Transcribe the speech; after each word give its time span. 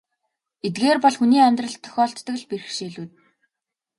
Эдгээр 0.67 0.97
бол 1.03 1.15
хүний 1.17 1.41
амьдралд 1.43 1.81
тохиолддог 1.83 2.35
л 2.39 2.47
бэрхшээлүүд. 2.49 3.11